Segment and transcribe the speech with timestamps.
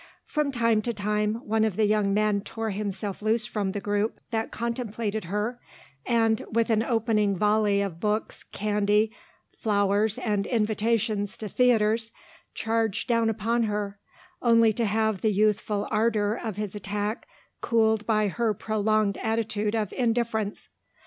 [0.25, 4.19] From time to time, one of the young men tore himself loose from the group
[4.31, 5.59] that contemplated her,
[6.07, 9.11] and, with an opening volley of books, candy,
[9.59, 12.11] flowers and invitations to theatres,
[12.55, 13.99] charged down upon her,
[14.41, 17.27] only to have the youthful ardour of his attack
[17.61, 20.67] cooled by her prolonged attitude of indifference.